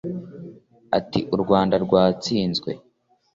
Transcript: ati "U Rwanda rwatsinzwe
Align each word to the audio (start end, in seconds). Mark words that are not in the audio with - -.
ati 0.97 1.19
"U 1.35 1.37
Rwanda 1.43 1.75
rwatsinzwe 1.85 2.71